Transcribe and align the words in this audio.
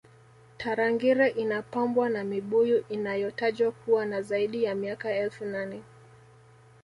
tarangire 0.57 1.27
inapambwa 1.27 2.09
na 2.09 2.23
mibuyu 2.23 2.83
inayotajwa 2.89 3.71
kuwa 3.71 4.05
na 4.05 4.21
zaidi 4.21 4.63
ya 4.63 4.75
miaka 4.75 5.11
elfu 5.15 5.45
nane 5.45 5.81